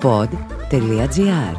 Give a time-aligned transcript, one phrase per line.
[0.00, 1.56] pod.gr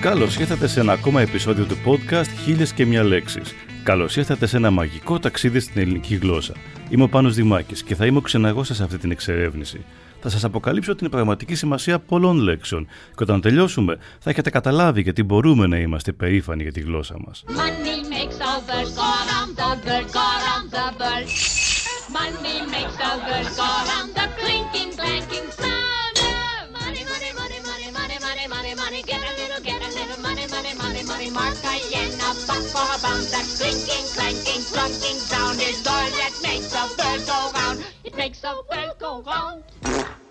[0.00, 3.54] Καλώς ήρθατε σε ένα ακόμα επεισόδιο του podcast «Χίλιες και μια λέξεις».
[3.84, 6.52] Καλώς ήρθατε σε ένα μαγικό ταξίδι στην ελληνική γλώσσα.
[6.88, 9.84] Είμαι ο Πάνος Δημάκης και θα είμαι ο ξεναγός σε αυτή την εξερεύνηση.
[10.20, 15.22] Θα σας αποκαλύψω την πραγματική σημασία πολλών λέξεων και όταν τελειώσουμε θα έχετε καταλάβει γιατί
[15.22, 17.16] μπορούμε να είμαστε περήφανοι για τη γλώσσα
[31.34, 31.54] μας.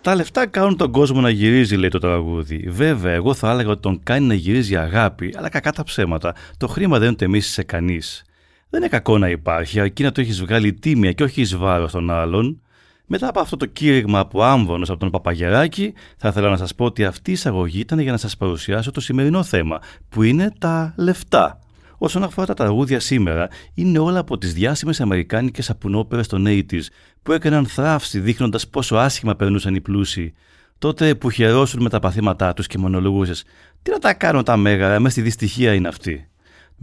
[0.02, 2.66] Τα λεφτά κάνουν τον κόσμο να γυρίζει, λέει το τραγούδι.
[2.70, 6.36] Βέβαια, εγώ θα έλεγα ότι τον κάνει να γυρίζει αγάπη, αλλά κακά τα ψέματα.
[6.58, 8.24] Το χρήμα δεν τεμίσει σε κανείς.
[8.70, 11.92] Δεν είναι κακό να υπάρχει, αρκεί να το έχεις βγάλει τίμια και όχι εις βάρος
[11.92, 12.62] των άλλων.
[13.06, 16.86] Μετά από αυτό το κήρυγμα από άμβονος από τον Παπαγεράκη, θα ήθελα να σας πω
[16.86, 19.80] ότι αυτή η εισαγωγή ήταν για να σας παρουσιάσω το σημερινό θέμα,
[20.10, 21.60] που είναι τα λεφτά.
[21.98, 26.82] Όσον αφορά τα τραγούδια σήμερα, είναι όλα από τις διάσημες αμερικάνικες σαπουνόπερες των 80s
[27.24, 30.34] που έκαναν θράψη δείχνοντας πόσο άσχημα περνούσαν οι πλούσιοι.
[30.78, 33.44] Τότε που χαιρόσουν με τα παθήματά τους και μονολογούσες:
[33.82, 36.28] Τι να τα κάνουν τα μέγαρα, μες στη δυστυχία είναι αυτή.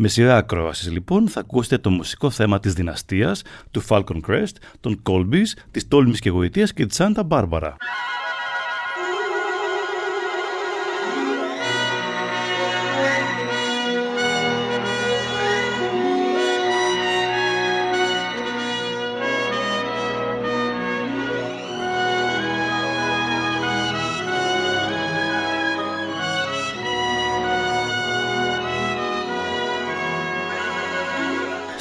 [0.02, 5.02] Με σειρά ακρόαση λοιπόν θα ακούσετε το μουσικό θέμα της δυναστείας, του Falcon Crest, των
[5.02, 7.72] Colbys, της Τόλμης και Γοητείας και της Santa Barbara.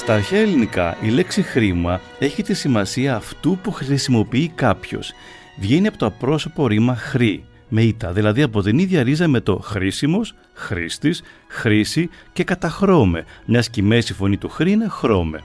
[0.10, 5.12] Στα αρχαία ελληνικά η λέξη χρήμα έχει τη σημασία αυτού που χρησιμοποιεί κάποιος.
[5.60, 9.58] Βγαίνει από το απρόσωπο ρήμα χρή, με ήττα, δηλαδή από την ίδια ρίζα με το
[9.58, 15.44] χρήσιμος, χρήστης, χρήση και καταχρώμε, μιας και η μέση φωνή του χρή είναι χρώμε.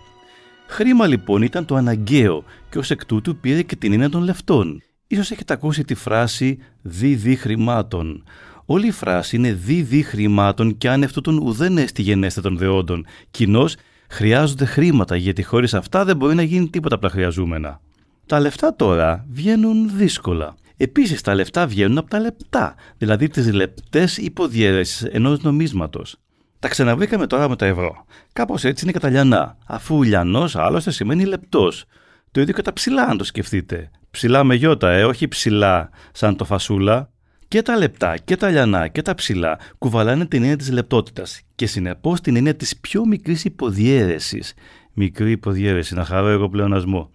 [0.66, 4.82] Χρήμα λοιπόν ήταν το αναγκαίο και ως εκ τούτου πήρε και την έννοια των λεφτών.
[5.06, 8.24] Ίσως έχετε ακούσει τη φράση «δι-δι χρημάτων».
[8.66, 13.06] Όλη η φράση είναι «δι-δι χρημάτων» και άνευτο τον ουδέν έστι γενέστε των δεόντων.
[13.30, 13.76] Κοινώς
[14.14, 17.80] χρειάζονται χρήματα γιατί χωρίς αυτά δεν μπορεί να γίνει τίποτα από τα χρειαζόμενα.
[18.26, 20.54] Τα λεφτά τώρα βγαίνουν δύσκολα.
[20.76, 26.16] Επίσης τα λεφτά βγαίνουν από τα λεπτά, δηλαδή τις λεπτές υποδιέρεσεις ενός νομίσματος.
[26.58, 28.04] Τα ξαναβρήκαμε τώρα με τα ευρώ.
[28.32, 31.84] Κάπως έτσι είναι και τα λιανά, αφού λιανός άλλωστε σημαίνει λεπτός.
[32.30, 33.90] Το ίδιο και τα ψηλά αν το σκεφτείτε.
[34.10, 37.10] Ψηλά με γιώτα, ε, όχι ψηλά σαν το φασούλα.
[37.54, 41.66] Και τα λεπτά και τα λιανά και τα ψηλά κουβαλάνε την έννοια της λεπτότητας και
[41.66, 44.54] συνεπώς την έννοια της πιο μικρής υποδιέρεσης.
[44.92, 47.10] Μικρή υποδιέρεση, να χαρώ εγώ πλεονασμό.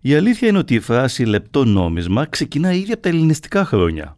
[0.00, 4.16] Η αλήθεια είναι ότι η φράση λεπτό νόμισμα ξεκινά ήδη από τα ελληνιστικά χρόνια.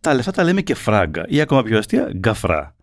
[0.00, 2.74] Τα λεφτά τα λέμε και φράγκα ή ακόμα πιο αστεία γκαφρά.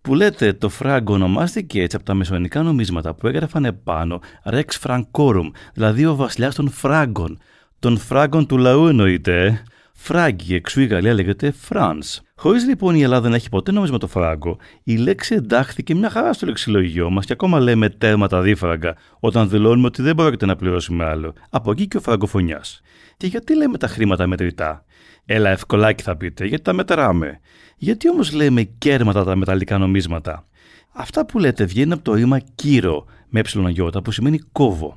[0.00, 5.50] Που λέτε το φράγκο ονομάστηκε έτσι από τα μεσονικά νομίσματα που έγραφαν επάνω Rex Francorum,
[5.74, 7.38] δηλαδή ο βασιλιάς των φράγκων.
[7.78, 9.62] Των φράγκων του λαού εννοείται, ε.
[10.00, 12.18] Φράγκη, εξού η Γαλλία λέγεται France.
[12.36, 16.32] Χωρίς λοιπόν η Ελλάδα να έχει ποτέ νόμισμα το φράγκο, η λέξη εντάχθηκε μια χαρά
[16.32, 21.04] στο λεξιλογιό μας και ακόμα λέμε τέρματα δίφραγκα όταν δηλώνουμε ότι δεν πρόκειται να πληρώσουμε
[21.04, 21.32] άλλο.
[21.50, 22.80] Από εκεί και ο φραγκοφωνιάς.
[23.16, 24.84] Και γιατί λέμε τα χρήματα μετρητά;
[25.24, 27.40] Έλα, ευκολάκι θα πείτε, γιατί τα μετράμε;
[27.76, 30.46] Γιατί όμως λέμε κέρματα τα μεταλλικά νομίσματα;
[30.92, 34.96] Αυτά που λέτε βγαίνουν από το ρήμα κύρο με ε που σημαίνει κόβο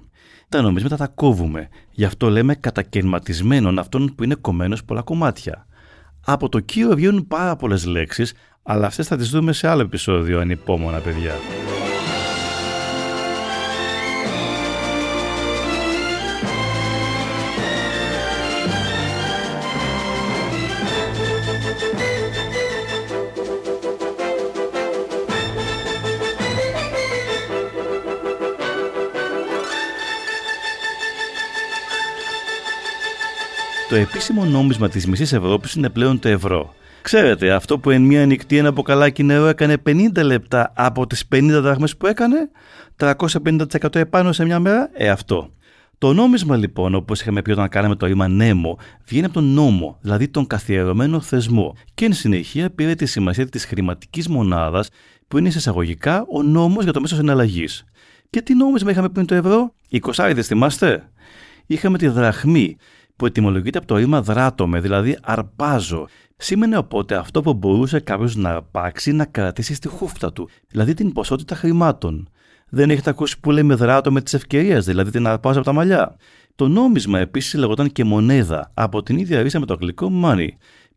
[0.51, 1.69] τα νομίσματα τα κόβουμε.
[1.91, 5.66] Γι' αυτό λέμε κατακαιρματισμένων αυτών που είναι κομμένος πολλά κομμάτια.
[6.25, 10.39] Από το κύριο βγαίνουν πάρα πολλές λέξεις, αλλά αυτές θα τις δούμε σε άλλο επεισόδιο
[10.39, 11.34] ανυπόμονα παιδιά.
[33.91, 36.73] Το επίσημο νόμισμα της μισής Ευρώπης είναι πλέον το ευρώ.
[37.01, 41.59] Ξέρετε, αυτό που εν μία νυχτή ένα μποκαλάκι νερό έκανε 50 λεπτά από τις 50
[41.61, 42.49] δράχμες που έκανε,
[42.97, 45.53] 350% επάνω σε μια μέρα, ε αυτό.
[45.97, 49.97] Το νόμισμα λοιπόν, όπως είχαμε πει όταν κάναμε το ρήμα νέμο, βγαίνει από τον νόμο,
[50.01, 54.89] δηλαδή τον καθιερωμένο θεσμό και εν συνεχεία πήρε τη σημασία της χρηματικής μονάδας
[55.27, 57.65] που είναι εισαγωγικά ο νόμος για το μέσο εναλλαγή.
[58.29, 61.11] Και τι νόμισμα είχαμε πριν το ευρώ, 20 θυμάστε;
[61.71, 62.77] Είχαμε τη δραχμή,
[63.21, 66.07] που ετοιμολογείται από το ρήμα δράτομαι, δηλαδή αρπάζω.
[66.38, 71.13] Σήμαινε οπότε αυτό που μπορούσε κάποιος να αρπάξει να κρατήσει στη χούφτα του, δηλαδή την
[71.13, 72.29] ποσότητα χρημάτων.
[72.69, 76.15] Δεν έχετε ακούσει που λέμε δράτο με τι ευκαιρίε, δηλαδή την αρπάζω από τα μαλλιά.
[76.56, 80.47] Το νόμισμα επίσης λεγόταν και μονέδα, από την ίδια ρίζα με το αγγλικό money.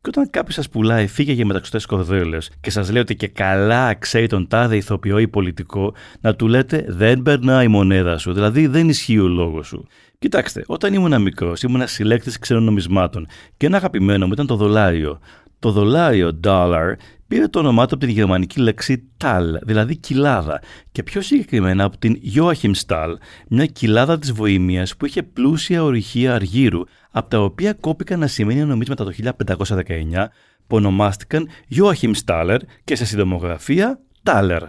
[0.00, 3.94] Και όταν κάποιος σας πουλάει φύγε για μεταξωτές κορδέλες και σας λέει ότι και καλά
[3.94, 8.66] ξέρει τον τάδε ηθοποιό ή πολιτικό, να του λέτε δεν περνάει η μονέδα σου, δηλαδή
[8.66, 9.86] δεν ισχύει ο λόγος σου.
[10.18, 13.26] Κοιτάξτε, όταν ήμουν μικρός, ήμουν συλλέκτης ξένων νομισμάτων
[13.56, 15.20] και ένα αγαπημένο μου ήταν το δολάριο.
[15.58, 16.94] Το δολάριο dollar
[17.26, 20.62] πήρε το όνομά του από την γερμανική λέξη Tal, δηλαδή κοιλάδα,
[20.92, 23.14] και πιο συγκεκριμένα από την Joachimsthal,
[23.48, 28.64] μια κοιλάδα της Βοήμιας που είχε πλούσια ορυχεία αργύρου, από τα οποία κόπηκαν να σημαίνει
[28.64, 30.30] νομίσματα το 1519,
[30.66, 34.60] που ονομάστηκαν Joachimsthaler και σε συντομογραφία Thaler.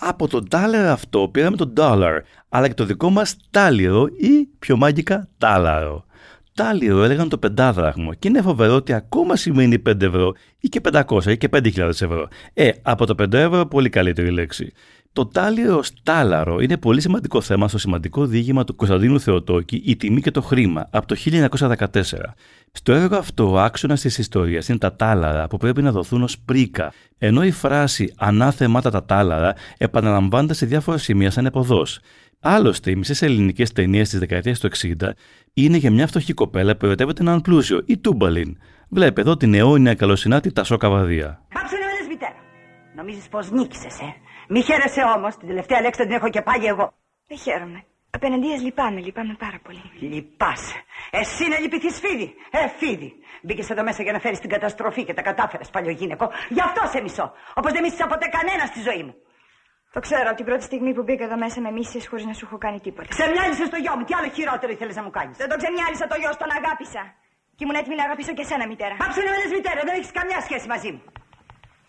[0.00, 4.76] Από τον Thaler αυτό πήραμε τον Dollar, αλλά και το δικό μας τάλιρο ή πιο
[4.76, 6.06] μάγικα τάλαρο
[6.56, 11.26] τάλιρο έλεγαν το πεντάδραχμο και είναι φοβερό ότι ακόμα σημαίνει 5 ευρώ ή και 500
[11.26, 12.28] ή και 5.000 ευρώ.
[12.52, 14.72] Ε, από το 5 ευρώ πολύ καλύτερη λέξη.
[15.16, 20.20] Το τάλιρο τάλαρο είναι πολύ σημαντικό θέμα στο σημαντικό διήγημα του Κωνσταντίνου Θεοτόκη «Η τιμή
[20.20, 21.78] και το χρήμα» από το 1914.
[22.72, 26.38] Στο έργο αυτό ο άξονας της ιστορίας είναι τα τάλαρα που πρέπει να δοθούν ως
[26.38, 32.00] πρίκα, ενώ η φράση «ανάθεμάτα τα τάλαρα» επαναλαμβάνεται σε διάφορα σημεία σαν εποδός.
[32.40, 35.10] Άλλωστε, οι μισές ελληνικές ταινίες της δεκαετίας του 60
[35.54, 38.56] είναι για μια φτωχή κοπέλα που ερωτεύεται έναν πλούσιο, η Τούμπαλιν.
[38.88, 41.42] Βλέπε εδώ την αιώνια καλοσυνάτη Τασό Καβαδία.
[41.54, 42.36] Πάψε να με μητέρα.
[42.96, 46.92] Νομίζεις πως νίκησες, ε; Μη χαίρεσαι όμως, την τελευταία λέξη την έχω και πάλι εγώ.
[47.26, 47.84] Δεν χαίρομαι.
[48.10, 49.82] Απέναντίας λυπάμαι, λυπάμαι πάρα πολύ.
[50.12, 50.78] Λυπάσαι.
[51.10, 52.34] Εσύ να λυπηθείς φίδι.
[52.50, 53.10] Ε, φίδι.
[53.42, 56.30] Μπήκες εδώ μέσα για να φέρεις την καταστροφή και τα κατάφερες παλιογίνεκο.
[56.48, 57.32] Γι' αυτό σε μισώ.
[57.54, 59.14] Όπως δεν μίσησα ποτέ κανένα στη ζωή μου.
[59.94, 62.58] Το ξέρω, την πρώτη στιγμή που μπήκα εδώ μέσα με μίσησες χωρίς να σου έχω
[62.58, 63.08] κάνει τίποτα.
[63.08, 66.16] Ξεμιάλισες το γιο μου, τι άλλο χειρότερο ήθελες να μου κάνεις; Δεν το ξεμιάλισα το
[66.20, 67.02] γιο, τον αγάπησα.
[67.56, 68.94] Και ήμουν έτοιμη να αγαπήσω και σένα, μητέρα.
[69.02, 71.02] Πάψε να με μητέρα, δεν έχεις καμιά σχέση μαζί μου.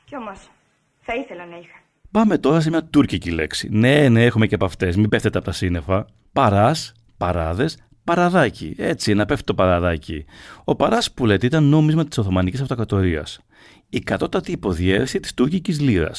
[0.07, 0.39] Κι όμως,
[1.05, 1.77] θα ήθελα να είχα.
[2.11, 3.69] Πάμε τώρα σε μια τουρκική λέξη.
[3.71, 6.05] Ναι, ναι, έχουμε και από αυτές, μην πέφτετε από τα σύννεφα.
[6.33, 8.75] Παράς, παράδες, παραδάκι.
[8.77, 10.25] Έτσι, να πέφτει το παραδάκι.
[10.63, 13.39] Ο παράς που λέτε ήταν νόμισμα της Οθωμανικής Αυτοκρατορίας.
[13.89, 16.11] Η κατώτατη υποδιέρεση της τουρκικής λίρα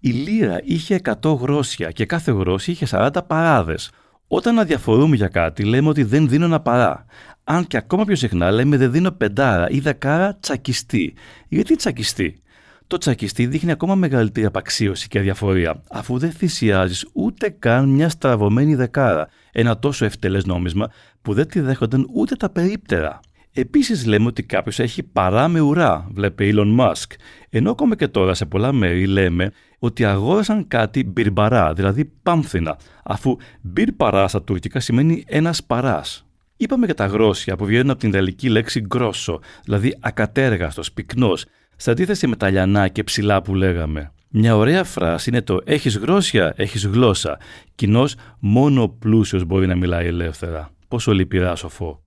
[0.00, 3.90] η λίρα είχε 100 γρόσια και κάθε γρόσια είχε 40 παράδες.
[4.26, 7.04] Όταν αδιαφορούμε για κάτι λέμε ότι δεν δίνω ένα παρά.
[7.44, 11.14] Αν και ακόμα πιο συχνά λέμε δεν δίνω πεντάρα ή δεκάρα τσακιστή.
[11.48, 12.42] Γιατί τσακιστή;
[12.90, 18.74] Το τσακιστή δείχνει ακόμα μεγαλύτερη απαξίωση και αδιαφορία, αφού δεν θυσιάζεις ούτε καν μια στραβωμένη
[18.74, 20.90] δεκάρα, ένα τόσο ευτελές νόμισμα
[21.22, 23.20] που δεν τη δέχονταν ούτε τα περίπτερα.
[23.52, 27.10] Επίσης, λέμε ότι κάποιος έχει παρά με ουρά, βλέπει Elon Musk.
[27.50, 33.36] Ενώ ακόμα και τώρα σε πολλά μέρη λέμε ότι αγόρασαν κάτι μπιρμπαρά, δηλαδή πάμφθηνα, αφού
[33.60, 36.24] μπιρπαρά στα τουρκικά σημαίνει ένας παράς.
[36.56, 41.44] Είπαμε για τα γρόσια που βγαίνουν από την ιταλική λέξη γκρόσο, δηλαδή ακατέργαστος, πυκνός,
[41.82, 45.96] σε αντίθεση με τα λιανά και ψηλά που λέγαμε; Μια ωραία φράση είναι το «έχεις
[45.96, 47.38] γρόσια, έχεις γλώσσα».
[47.74, 50.70] Κοινώ μόνο ο πλούσιος μπορεί να μιλάει ελεύθερα.
[50.88, 52.02] Πόσο λυπηρά σοφό.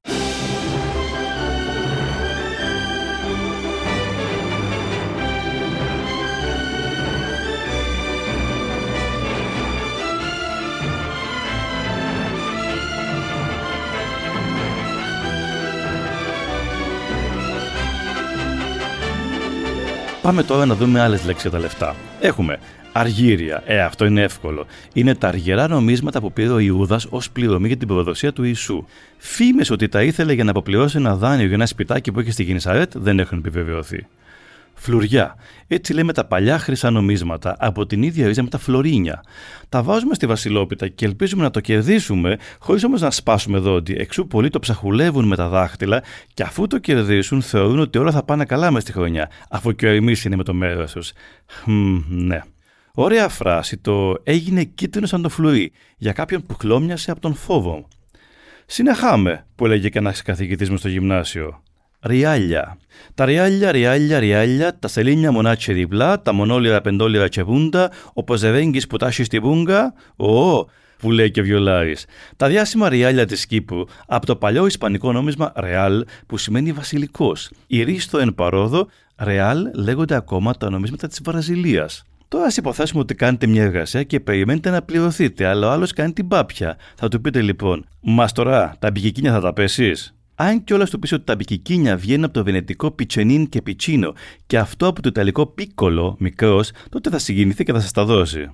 [20.23, 21.95] Πάμε τώρα να δούμε άλλες λέξεις για τα λεφτά.
[22.19, 22.59] Έχουμε
[22.91, 23.63] αργύρια.
[23.65, 24.65] Ε, αυτό είναι εύκολο.
[24.93, 28.85] Είναι τα αργερά νομίσματα που πήρε ο Ιούδας ως πληρωμή για την προδοσία του Ιησού.
[29.17, 32.43] Φήμες ότι τα ήθελε για να αποπληρώσει ένα δάνειο για ένα σπιτάκι που έχει στη
[32.43, 34.07] Γενισαρέτ δεν έχουν επιβεβαιωθεί.
[34.75, 35.35] Φλουριά.
[35.67, 39.23] Έτσι λέμε τα παλιά χρυσά νομίσματα από την ίδια ρίζα με τα φλωρίνια.
[39.69, 43.95] Τα βάζουμε στη Βασιλόπιτα και ελπίζουμε να το κερδίσουμε, χωρίς όμως να σπάσουμε δόντι.
[43.97, 46.03] Εξού πολλοί το ψαχουλεύουν με τα δάχτυλα
[46.33, 49.87] και αφού το κερδίσουν θεωρούν ότι όλα θα πάνε καλά μες στη χρονιά, αφού και
[49.87, 51.11] ο εμεί είναι με το μέρος τους.
[52.09, 52.41] ναι.
[52.95, 57.87] Ωραία φράση το έγινε κίτρινος σαν το φλουρί για κάποιον που χλώμιασε από τον φόβο.
[58.65, 61.63] Συνεχάμε, που έλεγε και ένας καθηγητής μου στο γυμνάσιο.
[62.03, 62.77] Ριάλια.
[63.15, 68.87] Τα ριάλια, ριάλια, ριάλια, τα σελίνια μονάτσε διπλά, τα μονόλυρα πεντόλυρα και πούντα, ο ποζεβέγγις
[68.87, 70.59] που τάσει στη πούγκα, ο,
[70.97, 72.05] που λέει και βιολάρης.
[72.37, 77.51] Τα διάσημα ριάλια της Κύπρου από το παλιό ισπανικό νόμισμα ρεάλ που σημαίνει βασιλικός.
[77.67, 82.03] Η ρίστο εν παρόδο, ρεάλ λέγονται ακόμα τα νομίσματα της Βραζιλίας.
[82.27, 86.13] Τώρα ας υποθέσουμε ότι κάνετε μια εργασία και περιμένετε να πληρωθείτε, αλλά ο άλλος κάνει
[86.13, 86.77] την πάπια.
[86.95, 90.13] Θα του πείτε λοιπόν, Μας τώρα τα μπικικίνια θα τα πέσεις.
[90.43, 94.13] Αν κιόλα του πει ότι τα μπικικίνια βγαίνουν από το βενετικό πιτσενίν και πιτσίνο
[94.47, 98.49] και αυτό από το ιταλικό πίκολο, μικρός, τότε θα συγκινηθεί και θα σας τα δώσει.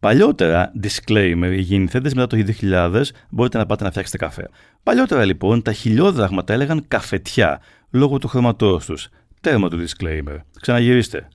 [0.00, 4.48] Παλιότερα, disclaimer, οι γεννηθέντες μετά το 2000 μπορείτε να πάτε να φτιάξετε καφέ.
[4.82, 9.08] Παλιότερα λοιπόν τα χιλιόδραγματα έλεγαν καφετιά λόγω του χρωματό τους.
[9.40, 10.36] Τέρμα του disclaimer.
[10.60, 11.28] Ξαναγυρίστε.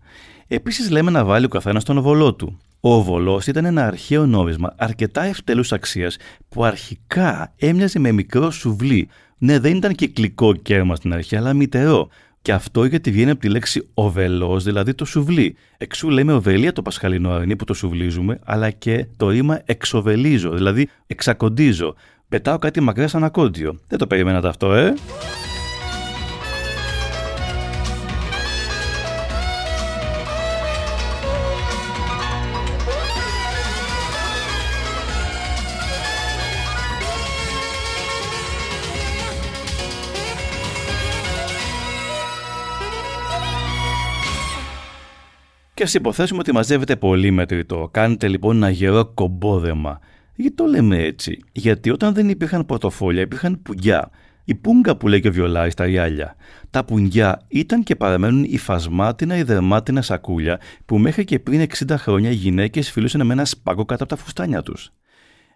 [0.47, 2.59] Επίσης λέμε να βάλει ο καθένας τον οβολό του.
[2.87, 6.17] Ο βολός ήταν ένα αρχαίο νόμισμα αρκετά ευτελούς αξίας
[6.49, 9.07] που αρχικά έμοιαζε με μικρό σουβλί.
[9.37, 12.09] Ναι, δεν ήταν κυκλικό κέρμα στην αρχή, αλλά μητερό.
[12.41, 15.55] Και αυτό γιατί βγαίνει από τη λέξη οβελός, δηλαδή το σουβλί.
[15.77, 20.89] Εξού λέμε οβελία το πασχαλινό αρνί που το σουβλίζουμε, αλλά και το ρήμα εξοβελίζω, δηλαδή
[21.07, 21.95] εξακοντίζω.
[22.29, 23.79] Πετάω κάτι μακριά σαν ακόντιο.
[23.87, 24.93] Δεν το περιμένατε αυτό, ε!
[45.75, 47.89] Και ας υποθέσουμε ότι μαζεύετε πολύ μετρητό.
[47.91, 49.99] Κάνετε λοιπόν ένα γερό κομπόδεμα.
[50.35, 51.39] Γιατί το λέμε έτσι.
[51.51, 54.09] Γιατί όταν δεν υπήρχαν πορτοφόλια, υπήρχαν πουγκιά.
[54.43, 56.35] Η πούγκα που λέει και ο Βιολάη στα ριάλια.
[56.69, 61.95] Τα πουγκιά ήταν και παραμένουν η φασμάτινα ή δερμάτινα σακούλια που μέχρι και πριν 60
[61.97, 64.91] χρόνια οι γυναίκες φιλούσαν με ένα σπάγκο κάτω από τα φουστάνια τους.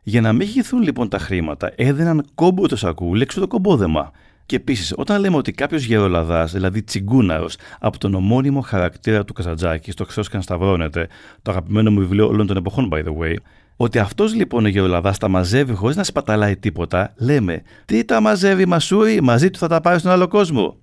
[0.03, 4.11] Για να μην χυθούν λοιπόν τα χρήματα, έδαιναν κόμπο το σακούλι έξω το κομπόδεμα.
[4.49, 9.91] Και επίσης, όταν λέμε ότι κάποιος γερολαδάς, δηλαδή τσιγκούναρος, από τον ομώνυμο χαρακτήρα του Καζαντζάκη,
[9.91, 11.07] στο Χρυσός και αν σταυρώνεται,
[11.41, 13.35] το αγαπημένο μου βιβλίο όλων των εποχών, by the way,
[13.75, 18.65] ότι αυτός λοιπόν ο γερολαδάς τα μαζεύει χωρίς να σπαταλάει τίποτα, λέμε Τι τα μαζεύει
[18.65, 20.77] Μασούρι, μαζί του θα τα πάρει στον άλλο κόσμο.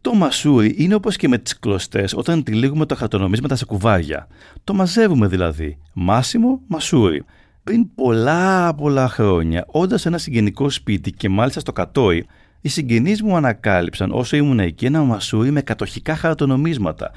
[0.00, 4.26] Το μασούρι είναι όπως και με τις κλωστές όταν τυλίγουμε τα χαρτονομίσματα σε κουβάρια.
[4.64, 5.78] Το μαζεύουμε δηλαδή.
[5.92, 7.24] Μάσιμο μασούρι.
[7.64, 12.26] Πριν πολλά πολλά χρόνια, όντας ένα συγγενικό σπίτι και μάλιστα στο κατόι,
[12.62, 17.10] οι συγγενείς μου ανακάλυψαν όσο ήμουν εκεί ένα μασούρι με κατοχικά χαρτονομίσματα.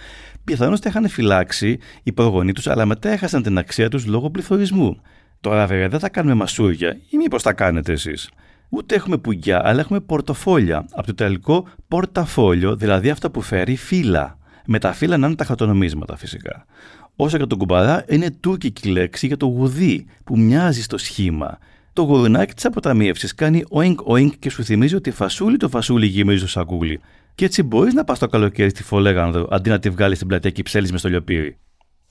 [0.43, 5.01] Πιθανώς τα είχαν φυλάξει οι προγονείς τους, αλλά μετά έχασαν την αξία τους λόγω πληθωρισμού.
[5.41, 8.29] Τώρα βέβαια δεν θα κάνουμε μασούρια, ή μήπως τα κάνετε εσείς;
[8.69, 10.85] Ούτε έχουμε πουγκιά, αλλά έχουμε πορτοφόλια.
[10.91, 14.37] Από το ιταλικό πορταφόλιο, δηλαδή αυτό που φέρει φύλλα.
[14.65, 16.65] Με τα φύλλα να είναι τα χαρτονομίσματα φυσικά.
[17.15, 21.57] Όσο για τον κουμπαρά, είναι τουρκική λέξη για το γουδί, που μοιάζει στο σχήμα
[21.95, 26.41] το γουρνάκι της αποταμίευσης κάνει οink oink και σου θυμίζει ότι φασούλι το φασούλι γεμίζει
[26.41, 26.99] το σακούλι.
[27.35, 30.49] Και έτσι μπορείς να πας το καλοκαίρι στη Φολέγανδρο αντί να τη βγάλεις στην πλατεία
[30.49, 31.57] και ψέλει μες στο λιοπύρι.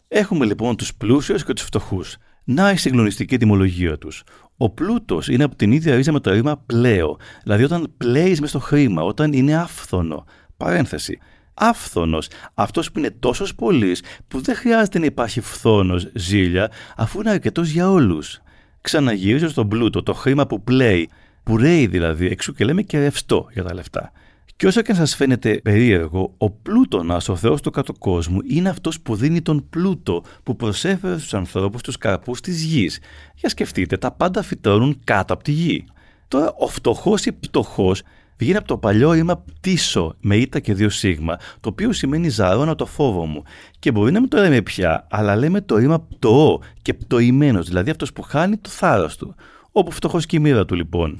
[0.08, 2.16] Έχουμε λοιπόν τους πλούσιους και τους φτωχούς.
[2.44, 4.22] Να η συγκλονιστική τιμολογία τους.
[4.56, 8.48] Ο πλούτος είναι από την ίδια ρίζα με το ρήμα πλέο, δηλαδή όταν πλέεις μες
[8.48, 10.24] στο χρήμα, όταν είναι άφθονο.
[10.56, 11.18] Παρένθεση.
[11.54, 13.96] Άφθονος, αυτός που είναι τόσος πολύ
[14.28, 18.42] που δεν χρειάζεται να υπάρχει φθόνος, ζήλια, αφού είναι αρκετός για όλους
[18.84, 21.08] ξαναγυρίζω στον πλούτο, το χρήμα που πλέει,
[21.42, 24.12] που ρέει δηλαδή, εξού και λέμε και ρευστό για τα λεφτά.
[24.56, 28.68] Και όσο και αν σας φαίνεται περίεργο, ο πλούτονας, ο Θεός του κάτω κόσμου, είναι
[28.68, 33.00] αυτός που δίνει τον πλούτο που προσέφερε στους ανθρώπους του καρπούς της γης.
[33.34, 35.84] Για σκεφτείτε, τα πάντα φυτρώνουν κάτω από τη γη.
[36.28, 38.02] Τώρα, ο φτωχός ή πτωχός
[38.36, 42.74] βγαίνει από το παλιό ρήμα πτήσω με ήττα και δύο σίγμα, το οποίο σημαίνει ζαρώνα
[42.74, 43.42] το φόβο μου.
[43.78, 47.90] Και μπορεί να μην το λέμε πια, αλλά λέμε το ρήμα πτωό και πτωημένος, δηλαδή
[47.90, 49.34] αυτός που χάνει το θάρρος του.
[49.72, 51.18] Όπου φτωχός και η μοίρα του λοιπόν.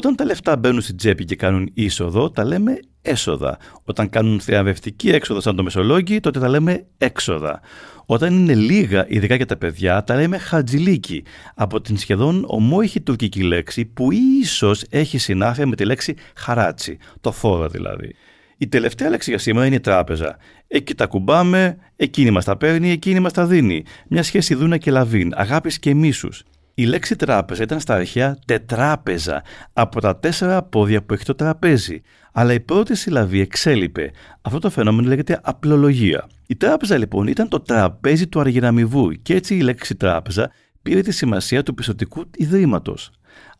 [0.00, 3.58] Όταν τα λεφτά μπαίνουν στην τσέπη και κάνουν είσοδο, τα λέμε έσοδα.
[3.84, 7.60] Όταν κάνουν θεαβευτική έξοδο σαν το Μεσολόγγι, τότε τα λέμε έξοδα.
[8.06, 13.42] Όταν είναι λίγα, ειδικά για τα παιδιά, τα λέμε χατζηλίκι, από την σχεδόν ομόηχη τουρκική
[13.42, 14.08] λέξη που
[14.40, 18.14] ίσως έχει συνάφεια με τη λέξη χαράτσι, το φόρο δηλαδή.
[18.56, 20.36] Η τελευταία λέξη για σήμερα είναι η τράπεζα.
[20.68, 23.84] Εκεί τα κουμπάμε, εκείνη μας τα παίρνει, εκείνη μας τα δίνει.
[24.08, 26.44] Μια σχέση δούνα και λαβίν, αγάπης και μίσους.
[26.80, 32.02] Η λέξη τράπεζα ήταν στα αρχαία τετράπεζα, από τα τέσσερα πόδια που έχει το τραπέζι.
[32.32, 34.10] Αλλά η πρώτη συλλαβή εξέλιπε.
[34.42, 36.26] Αυτό το φαινόμενο λέγεται απλολογία.
[36.46, 40.50] Η τράπεζα λοιπόν ήταν το τραπέζι του αργυραμιβού και έτσι η λέξη τράπεζα
[40.82, 43.10] πήρε τη σημασία του πιστοτικού ιδρύματος.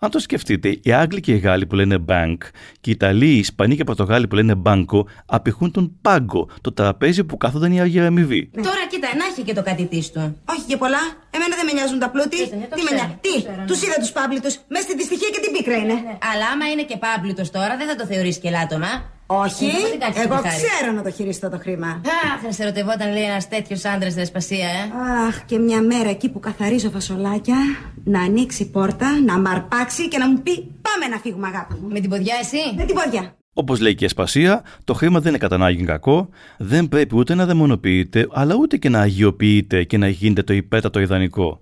[0.03, 2.37] Αν το σκεφτείτε, οι Άγγλοι και οι Γάλλοι που λένε bank
[2.81, 6.73] και οι Ιταλοί, οι Ισπανοί και οι Πορτογάλοι που λένε banco απηχούν τον πάγκο, το
[6.73, 8.51] τραπέζι που κάθονταν οι αγιραμιβοί.
[8.55, 10.37] Τώρα κοίτα, να έχει και το κατητή του.
[10.45, 10.99] Όχι και πολλά.
[11.31, 12.49] Εμένα δεν με νοιάζουν τα πλούτη.
[12.49, 13.35] Τι με νοιάζει; Τι,
[13.67, 14.51] τους είδα τους πάμπλητου.
[14.69, 15.97] Μέσα στη δυστυχία και την πίκρα είναι.
[16.33, 18.93] Αλλά άμα είναι και πάμπλητο τώρα, δεν θα το θεωρήσει και λάτωμα.
[19.33, 20.57] Όχι, Ε, εγώ τι χάρη.
[20.63, 21.87] ξέρω να το χειριστώ το χρήμα.
[21.87, 24.83] Αχ, θα σε ερωτευόταν λέει ένας τέτοιος άντρας στην Ασπασία, ε.
[25.27, 27.57] Αχ, και μια μέρα εκεί που καθαρίζω φασολάκια,
[28.05, 31.89] να ανοίξει πόρτα, να μ' αρπάξει και να μου πει Πάμε να φύγουμε, αγάπη μου.
[31.89, 33.35] Με την ποδιά εσύ; Με την πόδια.
[33.53, 37.35] Όπως λέει και η Ασπασία, το χρήμα δεν είναι κατά ανάγκη κακό, δεν πρέπει ούτε
[37.35, 41.61] να δαιμονοποιείται, αλλά ούτε και να αγιοποιείται και να γίνεται το υπέτατο ιδανικό.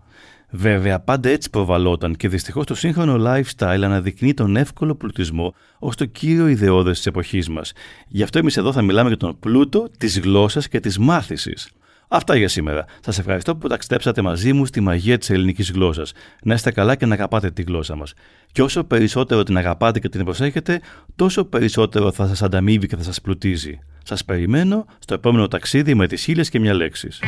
[0.51, 6.05] Βέβαια, πάντα έτσι προβαλόταν και δυστυχώς το σύγχρονο lifestyle αναδεικνύει τον εύκολο πλουτισμό ως το
[6.05, 7.73] κύριο ιδεώδες της εποχής μας.
[8.09, 11.71] Γι' αυτό εμείς εδώ θα μιλάμε για τον πλούτο της γλώσσας και της μάθησης.
[12.09, 12.85] Αυτά για σήμερα.
[13.01, 16.13] Σας ευχαριστώ που ταξιδέψατε μαζί μου στη μαγεία της ελληνικής γλώσσας.
[16.43, 18.15] Να είστε καλά και να αγαπάτε τη γλώσσα μας.
[18.53, 20.81] Και όσο περισσότερο την αγαπάτε και την προσέχετε,
[21.17, 23.79] τόσο περισσότερο θα σας ανταμείβει και θα σας πλουτίζει.
[24.05, 27.21] Σας περιμένω στο επόμενο ταξίδι με τις χίλιες και μια λέξεις.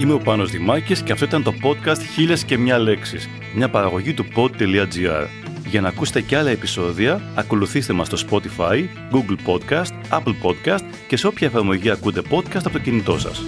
[0.00, 4.14] Είμαι ο Πάνος Δημάκης και αυτό ήταν το podcast «Χίλιες και μια λέξεις», μια παραγωγή
[4.14, 5.26] του pod.gr.
[5.66, 11.16] Για να ακούσετε και άλλα επεισόδια, ακολουθήστε μας στο Spotify, Google Podcast, Apple Podcast και
[11.16, 13.42] σε όποια εφαρμογή ακούτε podcast από το κινητό σας.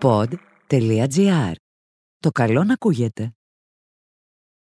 [0.00, 1.52] Pod.gr.
[2.18, 3.32] Το καλό να ακούγεται.